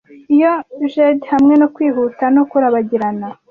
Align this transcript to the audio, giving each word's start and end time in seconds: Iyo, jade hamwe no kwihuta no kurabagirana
Iyo, 0.35 0.53
jade 0.93 1.25
hamwe 1.33 1.53
no 1.61 1.67
kwihuta 1.75 2.23
no 2.35 2.43
kurabagirana 2.49 3.27